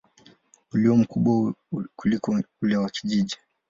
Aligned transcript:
ulio 0.73 0.95
mkubwa 0.97 1.53
kuliko 1.95 2.41
ule 2.61 2.77
wa 2.77 2.89
kijiji. 2.89 3.37